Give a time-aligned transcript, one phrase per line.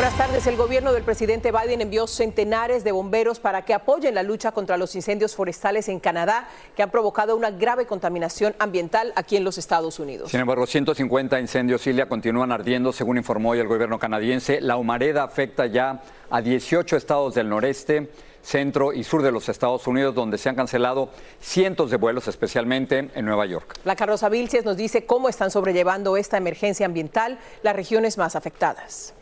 [0.00, 0.46] Buenas tardes.
[0.46, 4.78] El gobierno del presidente Biden envió centenares de bomberos para que apoyen la lucha contra
[4.78, 9.58] los incendios forestales en Canadá que han provocado una grave contaminación ambiental aquí en los
[9.58, 10.30] Estados Unidos.
[10.30, 14.62] Sin embargo, 150 incendios Ilia continúan ardiendo, según informó hoy el gobierno canadiense.
[14.62, 18.08] La humareda afecta ya a 18 estados del noreste,
[18.40, 23.10] centro y sur de los Estados Unidos, donde se han cancelado cientos de vuelos, especialmente
[23.14, 23.74] en Nueva York.
[23.84, 29.12] La Carroza Vilches nos dice cómo están sobrellevando esta emergencia ambiental las regiones más afectadas.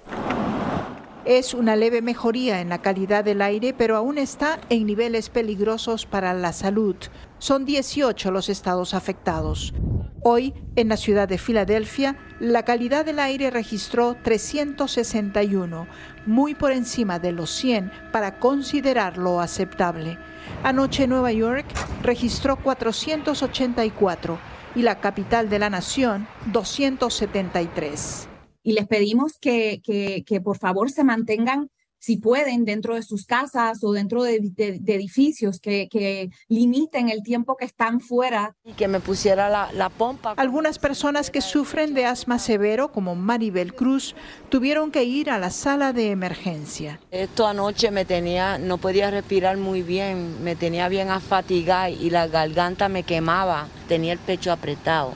[1.28, 6.06] Es una leve mejoría en la calidad del aire, pero aún está en niveles peligrosos
[6.06, 6.96] para la salud.
[7.36, 9.74] Son 18 los estados afectados.
[10.22, 15.86] Hoy, en la ciudad de Filadelfia, la calidad del aire registró 361,
[16.24, 20.16] muy por encima de los 100 para considerarlo aceptable.
[20.64, 21.66] Anoche Nueva York
[22.02, 24.38] registró 484
[24.76, 28.28] y la capital de la nación 273
[28.62, 31.70] y les pedimos que, que, que, por favor se mantengan,
[32.00, 37.08] si pueden, dentro de sus casas o dentro de, de, de edificios, que, que, limiten
[37.08, 38.54] el tiempo que están fuera.
[38.64, 40.32] Y que me pusiera la, la pompa.
[40.36, 44.14] Algunas personas que sufren de asma severo, como Maribel Cruz,
[44.48, 47.00] tuvieron que ir a la sala de emergencia.
[47.10, 52.28] Esto anoche me tenía, no podía respirar muy bien, me tenía bien afatigada y la
[52.28, 55.14] garganta me quemaba, tenía el pecho apretado.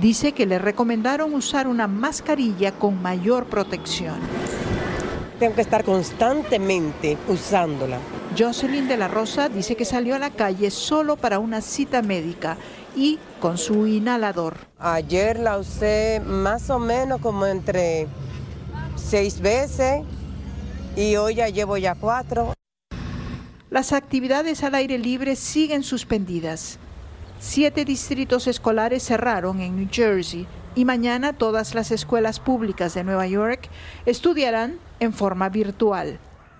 [0.00, 4.16] Dice que le recomendaron usar una mascarilla con mayor protección.
[5.38, 7.98] Tengo que estar constantemente usándola.
[8.38, 12.56] Jocelyn de la Rosa dice que salió a la calle solo para una cita médica
[12.96, 14.56] y con su inhalador.
[14.78, 18.06] Ayer la usé más o menos como entre
[18.96, 20.02] seis veces
[20.96, 22.54] y hoy ya llevo ya cuatro.
[23.68, 26.78] Las actividades al aire libre siguen suspendidas.
[27.42, 33.26] Siete distritos escolares cerraron en New Jersey y mañana todas las escuelas públicas de Nueva
[33.26, 33.70] York
[34.04, 36.18] estudiarán en forma virtual.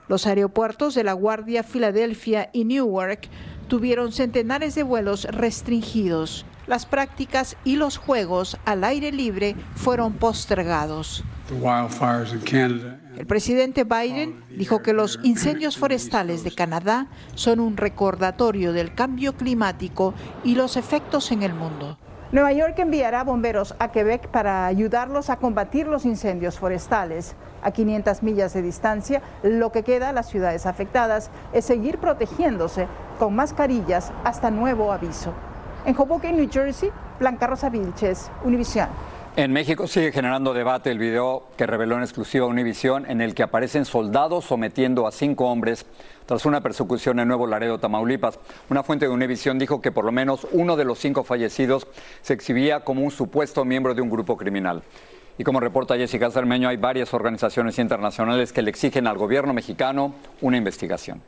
[0.08, 3.28] Los aeropuertos de La Guardia, Filadelfia y Newark
[3.68, 6.46] tuvieron centenares de vuelos restringidos.
[6.66, 11.22] Las prácticas y los juegos al aire libre fueron postergados.
[13.16, 19.34] El presidente Biden dijo que los incendios forestales de Canadá son un recordatorio del cambio
[19.34, 21.98] climático y los efectos en el mundo.
[22.32, 27.34] Nueva York enviará bomberos a Quebec para ayudarlos a combatir los incendios forestales.
[27.62, 32.86] A 500 millas de distancia, lo que queda a las ciudades afectadas es seguir protegiéndose
[33.18, 35.34] con mascarillas hasta nuevo aviso.
[35.84, 38.88] En Hoboken, New Jersey, Blanca Rosa Vilches, Univisión.
[39.40, 43.42] En México sigue generando debate el video que reveló en exclusiva Univisión en el que
[43.42, 45.86] aparecen soldados sometiendo a cinco hombres
[46.26, 48.38] tras una persecución en Nuevo Laredo, Tamaulipas.
[48.68, 51.86] Una fuente de Univisión dijo que por lo menos uno de los cinco fallecidos
[52.20, 54.82] se exhibía como un supuesto miembro de un grupo criminal.
[55.38, 60.12] Y como reporta Jessica Cermeño, hay varias organizaciones internacionales que le exigen al gobierno mexicano
[60.42, 61.22] una investigación.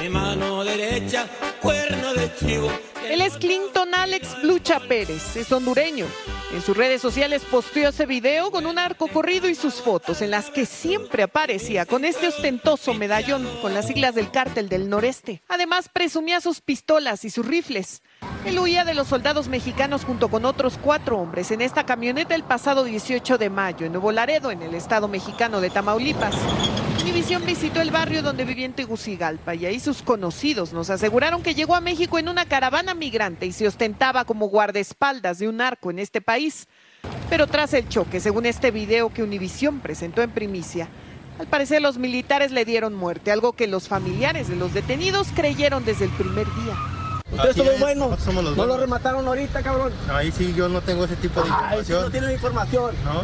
[0.00, 1.26] Mi mano derecha,
[1.60, 2.70] cuerno de chivo.
[3.08, 6.06] Él es Clinton Alex Lucha Pérez, es hondureño.
[6.52, 10.30] En sus redes sociales posteó ese video con un arco corrido y sus fotos en
[10.30, 15.42] las que siempre aparecía con este ostentoso medallón con las siglas del cártel del noreste.
[15.48, 18.02] Además presumía sus pistolas y sus rifles.
[18.48, 22.44] Él huía de los soldados mexicanos junto con otros cuatro hombres en esta camioneta el
[22.44, 26.34] pasado 18 de mayo en Nuevo Laredo, en el estado mexicano de Tamaulipas.
[27.02, 31.54] Univisión visitó el barrio donde vivía en Tegucigalpa y ahí sus conocidos nos aseguraron que
[31.54, 35.90] llegó a México en una caravana migrante y se ostentaba como guardaespaldas de un arco
[35.90, 36.68] en este país.
[37.28, 40.88] Pero tras el choque, según este video que Univisión presentó en primicia,
[41.38, 45.84] al parecer los militares le dieron muerte, algo que los familiares de los detenidos creyeron
[45.84, 46.97] desde el primer día.
[47.32, 48.56] Ustedes son los buenos.
[48.56, 49.92] no lo remataron ahorita, cabrón.
[50.10, 51.78] Ahí sí, yo no tengo ese tipo de información.
[51.78, 52.94] Ahí sí no tienen información.
[53.04, 53.22] ¿No?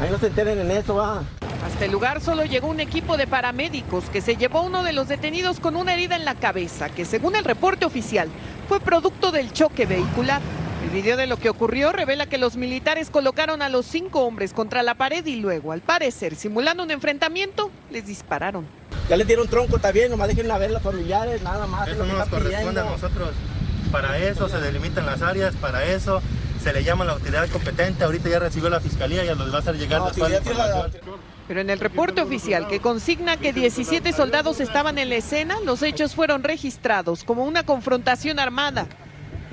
[0.00, 1.22] Ahí no se enteren en eso, va.
[1.64, 4.92] Hasta el lugar solo llegó un equipo de paramédicos que se llevó a uno de
[4.92, 8.28] los detenidos con una herida en la cabeza, que según el reporte oficial
[8.68, 10.42] fue producto del choque vehicular.
[10.94, 14.52] El video de lo que ocurrió revela que los militares colocaron a los cinco hombres
[14.52, 18.64] contra la pared y luego, al parecer, simulando un enfrentamiento, les dispararon.
[19.08, 21.88] Ya les dieron tronco, está bien, nomás dejen a ver los familiares, nada más.
[21.88, 23.30] Eso no nos corresponde a nosotros.
[23.90, 26.22] Para eso se delimitan las áreas, para eso
[26.62, 28.04] se le llama a la autoridad competente.
[28.04, 30.90] Ahorita ya recibió la fiscalía y ya los va a hacer llegar no, la.
[31.48, 35.82] Pero en el reporte oficial que consigna que 17 soldados estaban en la escena, los
[35.82, 38.86] hechos fueron registrados como una confrontación armada.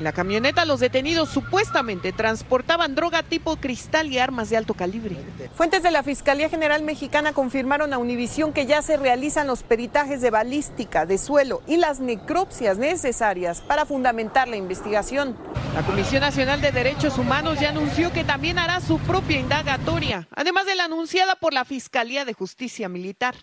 [0.02, 5.16] En la camioneta los detenidos supuestamente transportaban droga tipo cristal y armas de alto calibre.
[5.54, 10.20] Fuentes de la Fiscalía General Mexicana confirmaron a Univisión que ya se realizan los peritajes
[10.20, 15.38] de balística, de suelo y las necropsias necesarias para fundamentar la investigación.
[15.76, 20.66] La Comisión Nacional de Derechos Humanos ya anunció que también hará su propia indagatoria, además
[20.66, 23.36] de la anunciada por la Fiscalía de Justicia Militar.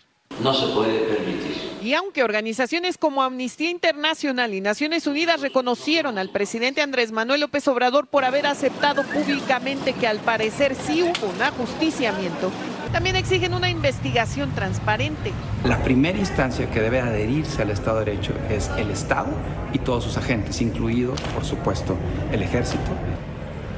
[0.43, 6.29] No se puede permitir y aunque organizaciones como Amnistía Internacional y Naciones Unidas reconocieron al
[6.29, 11.41] presidente Andrés Manuel López Obrador por haber aceptado públicamente que al parecer sí hubo un
[11.41, 12.51] ajusticiamiento,
[12.91, 15.31] también exigen una investigación transparente.
[15.63, 19.29] La primera instancia que debe adherirse al Estado de Derecho es el Estado
[19.73, 21.95] y todos sus agentes, incluido, por supuesto,
[22.31, 22.91] el ejército.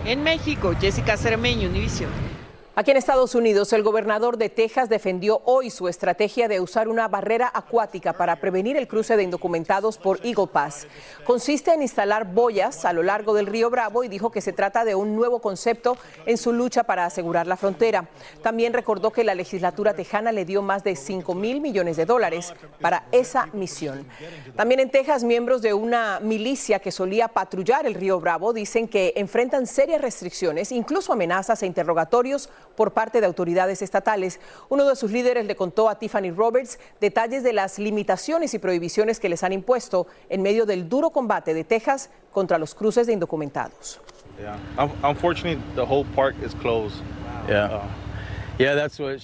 [0.06, 2.41] En México, Jessica Cermeño, Univision.
[2.74, 7.10] Aquí en Estados Unidos, el gobernador de Texas defendió hoy su estrategia de usar una
[7.10, 10.88] barrera acuática para prevenir el cruce de indocumentados por Eagle Pass.
[11.26, 14.86] Consiste en instalar boyas a lo largo del río Bravo y dijo que se trata
[14.86, 18.08] de un nuevo concepto en su lucha para asegurar la frontera.
[18.42, 22.54] También recordó que la legislatura tejana le dio más de 5 mil millones de dólares
[22.80, 24.08] para esa misión.
[24.56, 29.12] También en Texas, miembros de una milicia que solía patrullar el río Bravo dicen que
[29.18, 34.40] enfrentan serias restricciones, incluso amenazas e interrogatorios por parte de autoridades estatales.
[34.70, 39.20] Uno de sus líderes le contó a Tiffany Roberts detalles de las limitaciones y prohibiciones
[39.20, 43.14] que les han impuesto en medio del duro combate de Texas contra los cruces de
[43.14, 44.00] indocumentados.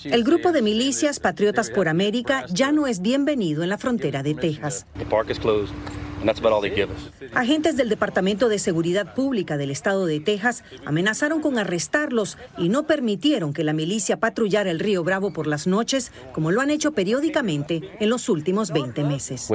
[0.05, 4.33] El grupo de milicias Patriotas por América ya no es bienvenido en la frontera de
[4.33, 4.85] Texas.
[7.33, 12.85] Agentes del Departamento de Seguridad Pública del estado de Texas amenazaron con arrestarlos y no
[12.87, 16.91] permitieron que la milicia patrullara el río Bravo por las noches, como lo han hecho
[16.91, 19.49] periódicamente en los últimos 20 meses.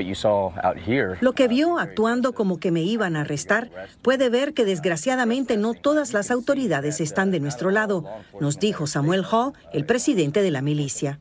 [1.20, 3.70] Lo que vio actuando como que me iban a arrestar,
[4.02, 8.04] puede ver que desgraciadamente no todas las autoridades están de nuestro lado,
[8.40, 11.18] nos dijo Samuel Hall, el presidente de la milicia.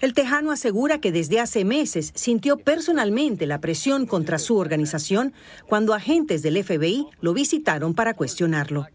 [0.00, 5.32] El tejano asegura que desde hace meses sintió personalmente la presión contra su organización
[5.66, 8.86] cuando agentes del FBI lo visitaron para cuestionarlo.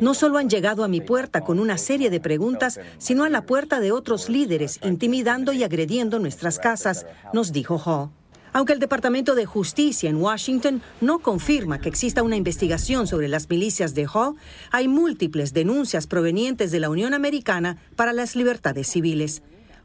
[0.00, 3.42] No solo han llegado a mi puerta con una serie de preguntas, sino a la
[3.42, 8.10] puerta de otros líderes, intimidando y agrediendo nuestras casas, nos dijo Hall.
[8.56, 13.50] Aunque el Departamento de Justicia en Washington no confirma que exista una investigación sobre las
[13.50, 14.36] milicias de Hall,
[14.70, 19.42] hay múltiples denuncias provenientes de la Unión Americana para las libertades civiles.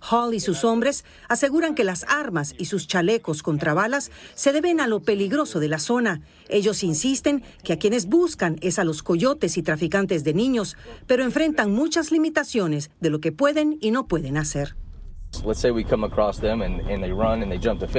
[0.09, 4.79] Hall y sus hombres aseguran que las armas y sus chalecos contra balas se deben
[4.79, 6.21] a lo peligroso de la zona.
[6.47, 11.25] Ellos insisten que a quienes buscan es a los coyotes y traficantes de niños, pero
[11.25, 14.77] enfrentan muchas limitaciones de lo que pueden y no pueden hacer.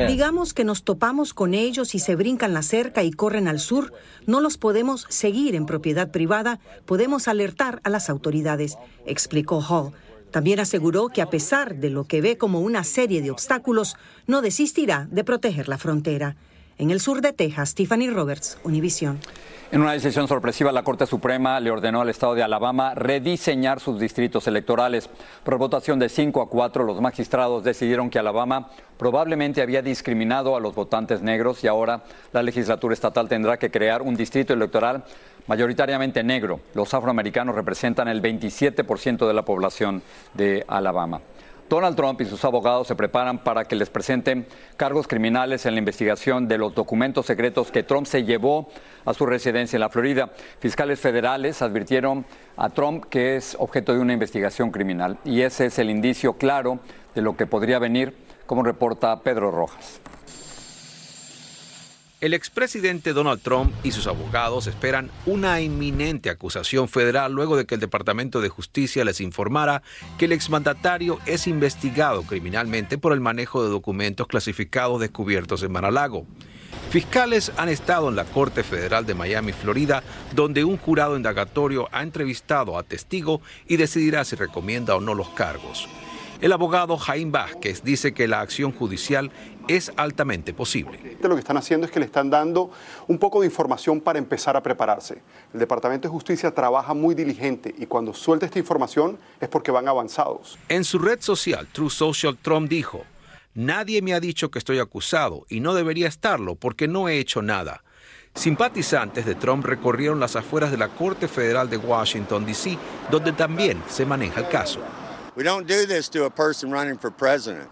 [0.06, 3.92] Digamos que nos topamos con ellos y se brincan la cerca y corren al sur.
[4.26, 9.92] No los podemos seguir en propiedad privada, podemos alertar a las autoridades, explicó Hall.
[10.30, 13.96] También aseguró que a pesar de lo que ve como una serie de obstáculos,
[14.26, 16.36] no desistirá de proteger la frontera.
[16.82, 19.20] En el sur de Texas, Tiffany Roberts, Univision.
[19.70, 24.00] En una decisión sorpresiva, la Corte Suprema le ordenó al Estado de Alabama rediseñar sus
[24.00, 25.08] distritos electorales.
[25.44, 30.60] Por votación de 5 a 4, los magistrados decidieron que Alabama probablemente había discriminado a
[30.60, 35.04] los votantes negros y ahora la legislatura estatal tendrá que crear un distrito electoral
[35.46, 36.58] mayoritariamente negro.
[36.74, 40.02] Los afroamericanos representan el 27% de la población
[40.34, 41.20] de Alabama.
[41.68, 45.78] Donald Trump y sus abogados se preparan para que les presenten cargos criminales en la
[45.78, 48.68] investigación de los documentos secretos que Trump se llevó
[49.06, 50.30] a su residencia en la Florida.
[50.58, 52.26] Fiscales federales advirtieron
[52.58, 56.80] a Trump que es objeto de una investigación criminal y ese es el indicio claro
[57.14, 58.14] de lo que podría venir,
[58.46, 60.01] como reporta Pedro Rojas.
[62.22, 67.74] El expresidente Donald Trump y sus abogados esperan una inminente acusación federal luego de que
[67.74, 69.82] el Departamento de Justicia les informara
[70.18, 76.24] que el exmandatario es investigado criminalmente por el manejo de documentos clasificados descubiertos en Mar-a-Lago.
[76.90, 82.04] Fiscales han estado en la Corte Federal de Miami, Florida, donde un jurado indagatorio ha
[82.04, 85.88] entrevistado a testigo y decidirá si recomienda o no los cargos.
[86.42, 89.30] El abogado Jaime Vázquez dice que la acción judicial
[89.68, 91.16] es altamente posible.
[91.22, 92.72] Lo que están haciendo es que le están dando
[93.06, 95.22] un poco de información para empezar a prepararse.
[95.54, 99.86] El Departamento de Justicia trabaja muy diligente y cuando suelta esta información es porque van
[99.86, 100.58] avanzados.
[100.68, 103.04] En su red social, True Social, Trump dijo,
[103.54, 107.40] Nadie me ha dicho que estoy acusado y no debería estarlo porque no he hecho
[107.40, 107.84] nada.
[108.34, 112.76] Simpatizantes de Trump recorrieron las afueras de la Corte Federal de Washington, D.C.,
[113.12, 114.80] donde también se maneja el caso.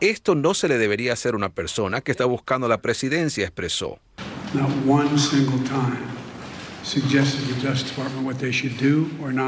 [0.00, 3.98] Esto no se le debería hacer a una persona que está buscando la presidencia, expresó.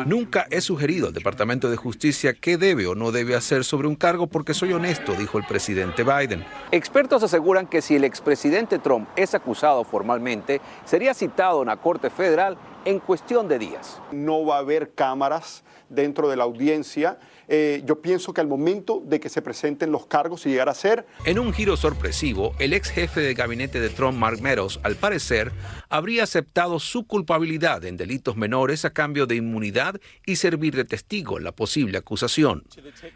[0.04, 3.96] Nunca he sugerido al Departamento de Justicia qué debe o no debe hacer sobre un
[3.96, 6.44] cargo porque soy honesto, dijo el presidente Biden.
[6.70, 12.10] Expertos aseguran que si el expresidente Trump es acusado formalmente, sería citado en la Corte
[12.10, 14.00] Federal en cuestión de días.
[14.12, 17.18] No va a haber cámaras dentro de la audiencia
[17.54, 20.74] eh, yo pienso que al momento de que se presenten los cargos y llegar a
[20.74, 21.04] ser...
[21.26, 25.52] En un giro sorpresivo, el ex jefe de gabinete de Trump, Mark Meadows, al parecer,
[25.90, 31.36] habría aceptado su culpabilidad en delitos menores a cambio de inmunidad y servir de testigo
[31.36, 32.64] en la posible acusación.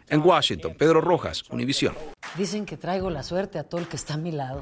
[0.07, 1.95] En Washington, Pedro Rojas, Univisión.
[2.37, 4.61] Dicen que traigo la suerte a todo el que está a mi lado.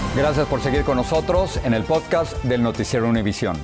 [0.13, 3.55] Gracias por seguir con nosotros en el podcast del Noticiero Univisión.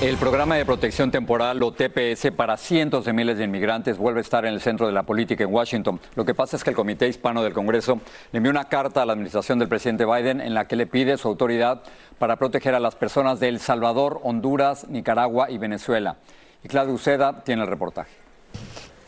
[0.00, 4.22] El programa de protección temporal o TPS para cientos de miles de inmigrantes vuelve a
[4.22, 5.98] estar en el centro de la política en Washington.
[6.14, 7.98] Lo que pasa es que el Comité Hispano del Congreso
[8.30, 11.18] le envió una carta a la administración del presidente Biden en la que le pide
[11.18, 11.82] su autoridad
[12.20, 16.18] para proteger a las personas de El Salvador, Honduras, Nicaragua y Venezuela.
[16.62, 18.12] Y Claudia Uceda tiene el reportaje.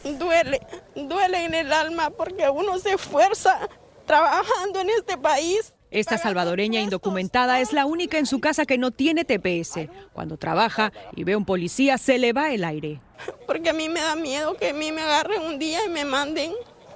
[0.02, 0.60] Duele,
[0.96, 3.68] duele en el alma porque uno se esfuerza
[4.04, 8.90] trabajando en este país esta salvadoreña indocumentada es la única en su casa que no
[8.90, 9.88] tiene TPS.
[10.12, 13.00] Cuando trabaja y ve a un policía, se le va el aire.
[13.46, 16.04] Porque a mí me da miedo que a mí me agarren un día y me
[16.04, 16.52] manden.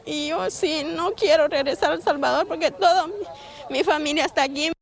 [0.06, 3.14] Y yo sí, no quiero regresar a El Salvador porque toda mi,
[3.70, 4.73] mi familia está aquí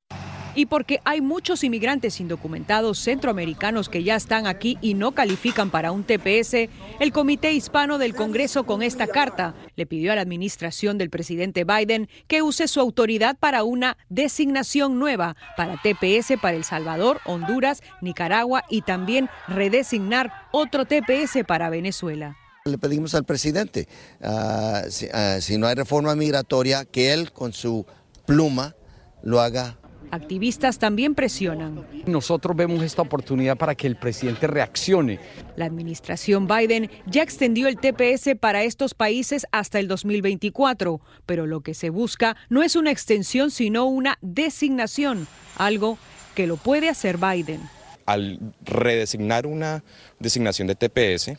[0.55, 5.93] y porque hay muchos inmigrantes indocumentados centroamericanos que ya están aquí y no califican para
[5.93, 6.69] un TPS,
[7.01, 11.65] el Comité Hispano del Congreso con esta carta le pidió a la administración del presidente
[11.65, 17.83] Biden que use su autoridad para una designación nueva para TPS para El Salvador, Honduras,
[18.01, 22.37] Nicaragua y también redesignar otro TPS para Venezuela.
[22.65, 23.89] Le pedimos al presidente,
[24.23, 24.83] ah,
[25.13, 27.85] ah, si no hay reforma migratoria, que él con su
[28.25, 28.77] pluma
[29.23, 29.79] lo haga
[30.13, 31.87] Activistas también presionan.
[32.05, 35.19] Nosotros vemos esta oportunidad para que el presidente reaccione.
[35.57, 41.63] La administración Biden ya extendió el TPS para estos países hasta el 2024, pero lo
[41.63, 45.27] que se busca no es una extensión, sino una designación,
[45.57, 45.97] algo
[46.35, 47.63] que lo puede hacer Biden.
[48.05, 49.83] Al redesignar una
[50.19, 51.39] designación de TPS,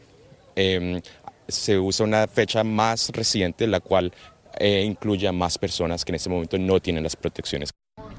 [0.55, 0.99] em,
[1.47, 4.11] se usa una fecha más reciente, la cual
[4.59, 7.69] eh, incluye a más personas que en este momento no tienen las protecciones.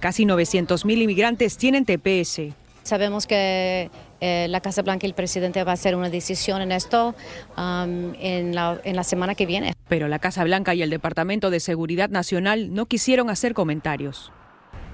[0.05, 2.53] Casi 900 mil inmigrantes tienen TPS.
[2.83, 6.73] Sabemos que eh, la Casa Blanca y el presidente va a hacer una decisión en
[6.73, 7.15] esto
[7.57, 9.73] um, en, la, en la semana que viene.
[9.89, 14.31] Pero la Casa Blanca y el Departamento de Seguridad Nacional no quisieron hacer comentarios.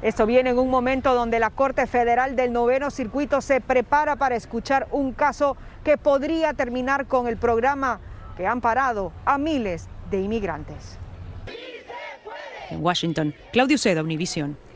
[0.00, 4.36] Esto viene en un momento donde la Corte Federal del Noveno Circuito se prepara para
[4.36, 7.98] escuchar un caso que podría terminar con el programa
[8.36, 10.98] que han parado a miles de inmigrantes.
[12.70, 14.69] En Washington, Claudio Seda, Univisión.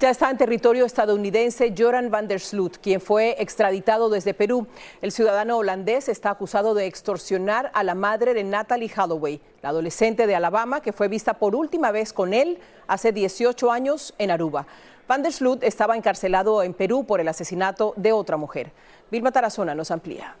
[0.00, 4.68] Ya está en territorio estadounidense Joran van der Sloot, quien fue extraditado desde Perú.
[5.02, 10.28] El ciudadano holandés está acusado de extorsionar a la madre de Natalie Holloway, la adolescente
[10.28, 14.68] de Alabama que fue vista por última vez con él hace 18 años en Aruba.
[15.08, 18.70] Van der Sloot estaba encarcelado en Perú por el asesinato de otra mujer.
[19.10, 20.36] Vilma Tarazona nos amplía.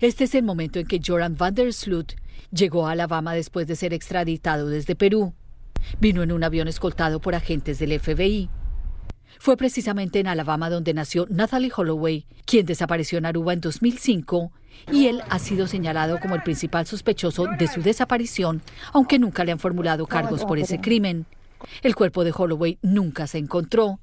[0.00, 2.14] Este es el momento en que Joran van der Sloot
[2.50, 5.34] llegó a Alabama después de ser extraditado desde Perú.
[6.00, 8.50] Vino en un avión escoltado por agentes del FBI.
[9.38, 14.52] Fue precisamente en Alabama donde nació Natalie Holloway, quien desapareció en Aruba en 2005,
[14.92, 18.62] y él ha sido señalado como el principal sospechoso de su desaparición,
[18.92, 21.26] aunque nunca le han formulado cargos por ese crimen.
[21.82, 23.98] El cuerpo de Holloway nunca se encontró.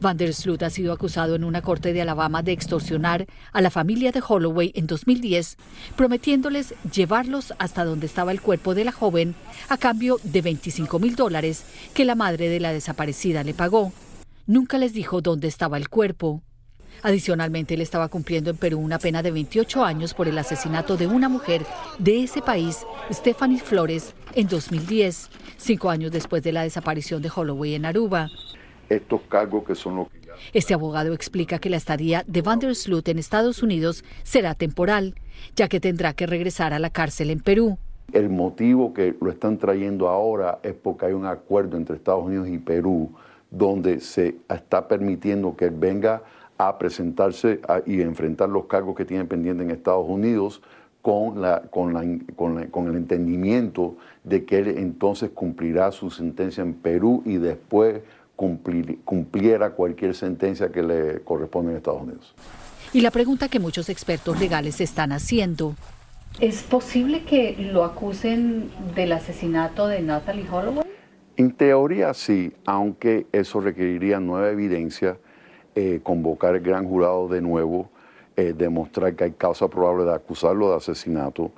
[0.00, 3.70] Van der Sloot ha sido acusado en una corte de Alabama de extorsionar a la
[3.70, 5.56] familia de Holloway en 2010,
[5.96, 9.34] prometiéndoles llevarlos hasta donde estaba el cuerpo de la joven
[9.68, 13.92] a cambio de 25 mil dólares que la madre de la desaparecida le pagó.
[14.46, 16.42] Nunca les dijo dónde estaba el cuerpo.
[17.02, 21.06] Adicionalmente, él estaba cumpliendo en Perú una pena de 28 años por el asesinato de
[21.06, 21.66] una mujer
[21.98, 27.74] de ese país, Stephanie Flores, en 2010, cinco años después de la desaparición de Holloway
[27.74, 28.30] en Aruba
[28.88, 30.20] estos cargos que son los que
[30.52, 35.14] Este abogado explica que la estadía de Van der Sloot en Estados Unidos será temporal,
[35.54, 37.78] ya que tendrá que regresar a la cárcel en Perú.
[38.12, 42.48] El motivo que lo están trayendo ahora es porque hay un acuerdo entre Estados Unidos
[42.48, 43.10] y Perú
[43.50, 46.22] donde se está permitiendo que él venga
[46.58, 50.62] a presentarse y enfrentar los cargos que tiene pendientes en Estados Unidos
[51.02, 52.02] con, la, con, la,
[52.70, 58.00] con, el entendimiento de que él entonces cumplirá su sentencia en Perú y después
[58.36, 62.34] cumpliera cualquier sentencia que le corresponde en Estados Unidos.
[62.92, 65.74] Y la pregunta que muchos expertos legales están haciendo.
[66.40, 70.86] ¿Es posible que lo acusen del asesinato de Natalie Holloway?
[71.36, 75.18] En teoría sí, aunque eso requeriría nueva evidencia,
[75.74, 77.90] eh, convocar el gran jurado de nuevo,
[78.36, 81.52] eh, demostrar que hay causa probable de acusarlo de asesinato.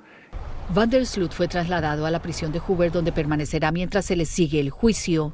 [0.73, 4.25] Van der Sloot fue trasladado a la prisión de Hoover donde permanecerá mientras se le
[4.25, 5.33] sigue el juicio.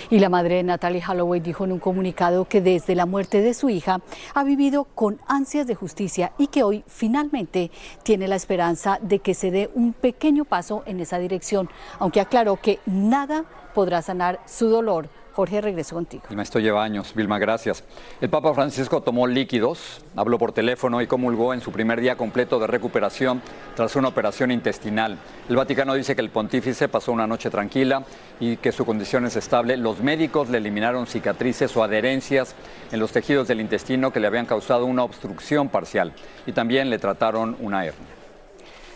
[0.11, 3.53] Y la madre de Natalie Holloway dijo en un comunicado que desde la muerte de
[3.53, 4.01] su hija
[4.33, 7.71] ha vivido con ansias de justicia y que hoy finalmente
[8.03, 12.57] tiene la esperanza de que se dé un pequeño paso en esa dirección, aunque aclaró
[12.57, 16.23] que nada podrá sanar su dolor Jorge, regreso contigo.
[16.41, 17.13] Esto lleva años.
[17.15, 17.85] Vilma, gracias.
[18.19, 22.59] El Papa Francisco tomó líquidos, habló por teléfono y comulgó en su primer día completo
[22.59, 23.41] de recuperación
[23.75, 25.17] tras una operación intestinal.
[25.47, 28.03] El Vaticano dice que el pontífice pasó una noche tranquila
[28.41, 29.77] y que su condición es estable.
[29.77, 32.55] Los médicos le eliminaron cicatrices o adherencias
[32.91, 36.13] en los tejidos del intestino que le habían causado una obstrucción parcial
[36.45, 38.20] y también le trataron una hernia.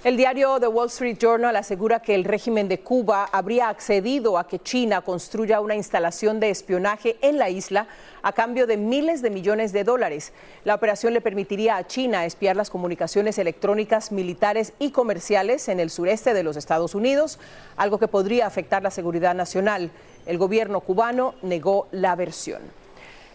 [0.05, 4.47] El diario The Wall Street Journal asegura que el régimen de Cuba habría accedido a
[4.47, 7.87] que China construya una instalación de espionaje en la isla
[8.21, 10.31] a cambio de miles de millones de dólares.
[10.63, 15.89] La operación le permitiría a China espiar las comunicaciones electrónicas militares y comerciales en el
[15.89, 17.39] sureste de los Estados Unidos,
[17.75, 19.89] algo que podría afectar la seguridad nacional.
[20.27, 22.61] El gobierno cubano negó la versión.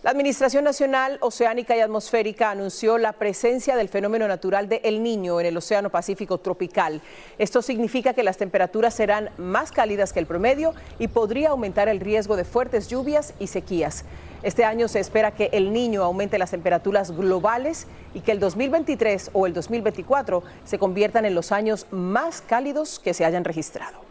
[0.02, 5.38] La Administración Nacional Oceánica y Atmosférica anunció la presencia del fenómeno natural de El Niño
[5.40, 7.02] en el Océano Pacífico tropical.
[7.36, 12.00] Esto significa que las temperaturas serán más cálidas que el promedio y podría aumentar el
[12.00, 14.06] riesgo de fuertes lluvias y sequías.
[14.42, 19.32] Este año se espera que El Niño aumente las temperaturas globales y que el 2023
[19.34, 24.09] o el 2024 se conviertan en los años más cálidos que se hayan registrado.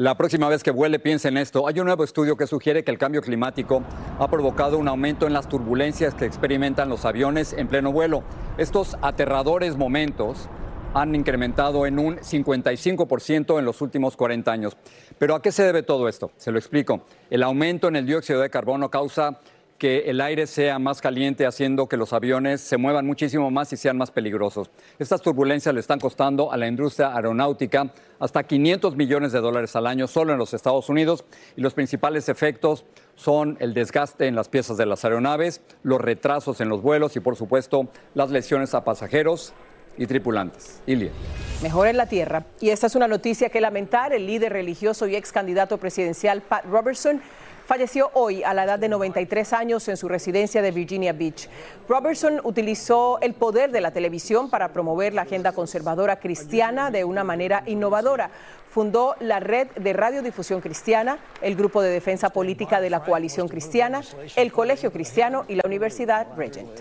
[0.00, 1.68] La próxima vez que vuele, piense en esto.
[1.68, 3.82] Hay un nuevo estudio que sugiere que el cambio climático
[4.18, 8.22] ha provocado un aumento en las turbulencias que experimentan los aviones en pleno vuelo.
[8.56, 10.48] Estos aterradores momentos
[10.94, 14.74] han incrementado en un 55% en los últimos 40 años.
[15.18, 16.30] Pero ¿a qué se debe todo esto?
[16.38, 17.04] Se lo explico.
[17.28, 19.38] El aumento en el dióxido de carbono causa
[19.80, 23.78] que el aire sea más caliente, haciendo que los aviones se muevan muchísimo más y
[23.78, 24.70] sean más peligrosos.
[24.98, 29.86] Estas turbulencias le están costando a la industria aeronáutica hasta 500 millones de dólares al
[29.86, 31.24] año solo en los Estados Unidos
[31.56, 36.60] y los principales efectos son el desgaste en las piezas de las aeronaves, los retrasos
[36.60, 39.54] en los vuelos y por supuesto las lesiones a pasajeros
[39.96, 40.82] y tripulantes.
[40.86, 41.10] Ilia.
[41.62, 42.44] Mejor en la tierra.
[42.60, 44.12] Y esta es una noticia que lamentar.
[44.12, 47.22] El líder religioso y ex candidato presidencial Pat Robertson
[47.70, 51.48] falleció hoy a la edad de 93 años en su residencia de Virginia Beach.
[51.88, 57.22] Robertson utilizó el poder de la televisión para promover la agenda conservadora cristiana de una
[57.22, 58.32] manera innovadora.
[58.70, 64.00] Fundó la Red de Radiodifusión Cristiana, el Grupo de Defensa Política de la Coalición Cristiana,
[64.34, 66.80] el Colegio Cristiano y la Universidad Regent.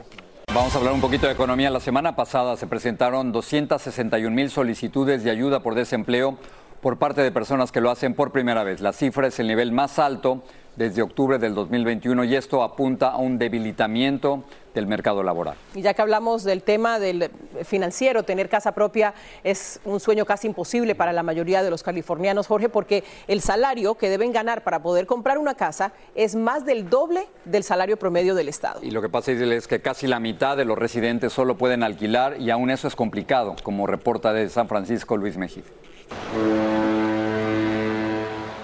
[0.52, 1.70] Vamos a hablar un poquito de economía.
[1.70, 6.40] La semana pasada se presentaron 261 mil solicitudes de ayuda por desempleo
[6.82, 8.82] por parte de personas que lo hacen por primera vez.
[8.82, 10.44] La cifra es el nivel más alto
[10.76, 15.56] desde octubre del 2021 y esto apunta a un debilitamiento del mercado laboral.
[15.74, 17.32] Y ya que hablamos del tema del
[17.64, 22.48] financiero, tener casa propia es un sueño casi imposible para la mayoría de los californianos,
[22.48, 26.90] Jorge, porque el salario que deben ganar para poder comprar una casa es más del
[26.90, 28.80] doble del salario promedio del Estado.
[28.84, 32.40] Y lo que pasa es que casi la mitad de los residentes solo pueden alquilar
[32.40, 35.64] y aún eso es complicado, como reporta de San Francisco Luis Mejía.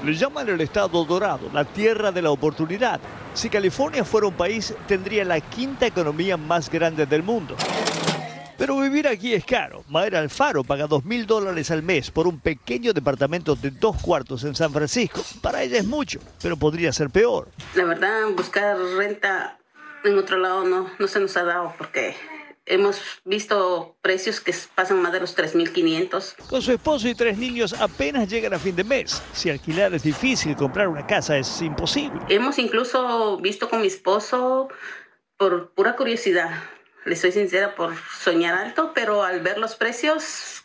[0.06, 3.00] Le llaman el estado dorado, la tierra de la oportunidad.
[3.34, 7.56] Si California fuera un país, tendría la quinta economía más grande del mundo.
[8.56, 9.84] Pero vivir aquí es caro.
[9.90, 14.44] Maera Alfaro paga dos mil dólares al mes por un pequeño departamento de dos cuartos
[14.44, 15.24] en San Francisco.
[15.42, 17.48] Para ella es mucho, pero podría ser peor.
[17.74, 19.58] La verdad, buscar renta
[20.04, 22.16] en otro lado no, no se nos ha dado porque
[22.68, 26.48] Hemos visto precios que pasan más de los 3.500.
[26.50, 29.22] Con su esposo y tres niños apenas llegan a fin de mes.
[29.34, 32.20] Si alquilar es difícil, comprar una casa es imposible.
[32.30, 34.70] Hemos incluso visto con mi esposo,
[35.38, 36.50] por pura curiosidad,
[37.06, 40.65] le soy sincera, por soñar alto, pero al ver los precios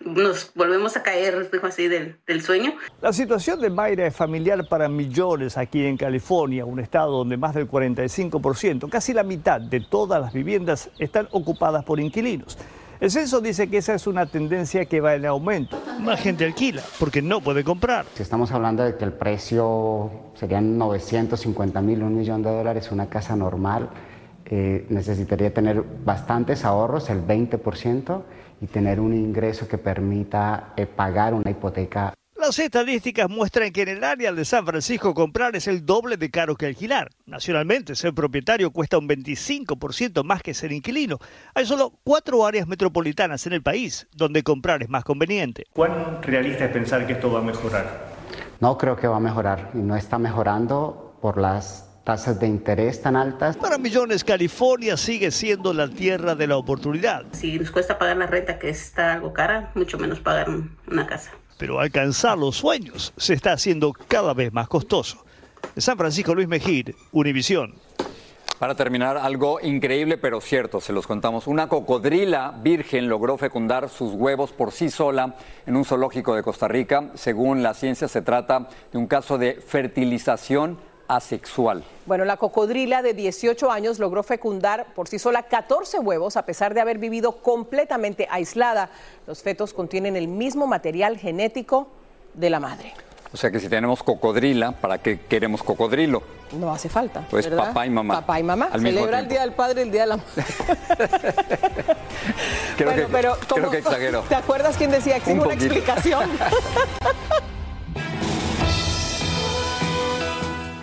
[0.00, 2.74] nos volvemos a caer así del, del, sueño.
[3.00, 7.54] La situación de Mayra es familiar para millones aquí en California, un estado donde más
[7.54, 12.58] del 45%, casi la mitad de todas las viviendas están ocupadas por inquilinos.
[13.00, 15.80] El censo dice que esa es una tendencia que va en aumento.
[16.00, 18.06] Más gente alquila porque no puede comprar.
[18.14, 23.08] Si estamos hablando de que el precio serían 950 mil, un millón de dólares, una
[23.08, 23.90] casa normal,
[24.46, 28.22] eh, necesitaría tener bastantes ahorros, el 20%
[28.60, 32.14] y tener un ingreso que permita eh, pagar una hipoteca.
[32.36, 36.30] Las estadísticas muestran que en el área de San Francisco comprar es el doble de
[36.30, 37.10] caro que alquilar.
[37.26, 41.18] Nacionalmente, ser propietario cuesta un 25% más que ser inquilino.
[41.54, 45.64] Hay solo cuatro áreas metropolitanas en el país donde comprar es más conveniente.
[45.72, 48.06] ¿Cuán realista es pensar que esto va a mejorar?
[48.60, 53.02] No creo que va a mejorar y no está mejorando por las tasas de interés
[53.02, 53.58] tan altas.
[53.58, 57.26] Para millones, California sigue siendo la tierra de la oportunidad.
[57.32, 60.48] Si nos cuesta pagar la renta, que está algo cara, mucho menos pagar
[60.90, 61.32] una casa.
[61.58, 65.22] Pero alcanzar los sueños se está haciendo cada vez más costoso.
[65.76, 67.74] San Francisco Luis Mejir, Univisión.
[68.58, 71.46] Para terminar, algo increíble pero cierto, se los contamos.
[71.46, 76.68] Una cocodrila virgen logró fecundar sus huevos por sí sola en un zoológico de Costa
[76.68, 77.10] Rica.
[77.16, 81.82] Según la ciencia, se trata de un caso de fertilización asexual.
[82.06, 86.74] Bueno, la cocodrila de 18 años logró fecundar por sí sola 14 huevos a pesar
[86.74, 88.90] de haber vivido completamente aislada.
[89.26, 91.88] Los fetos contienen el mismo material genético
[92.34, 92.94] de la madre.
[93.32, 96.22] O sea que si tenemos cocodrila, ¿para qué queremos cocodrilo?
[96.52, 97.26] No hace falta.
[97.28, 98.20] Pues papá y mamá.
[98.20, 98.70] Papá y mamá.
[98.72, 100.44] Celebra el Día del Padre y el Día de la Madre.
[102.78, 104.22] creo, que, pero creo que exagero.
[104.28, 106.30] ¿Te acuerdas quién decía que una explicación?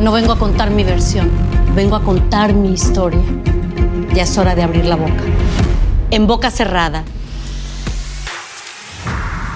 [0.00, 1.30] No vengo a contar mi versión,
[1.74, 3.22] vengo a contar mi historia.
[4.12, 5.22] Ya es hora de abrir la boca.
[6.10, 7.04] En boca cerrada.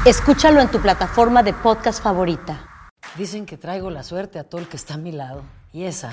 [0.04, 2.88] Escúchalo en tu plataforma de podcast favorita.
[3.16, 5.42] Dicen que traigo la suerte a todo el que está a mi lado.
[5.72, 6.12] Y esa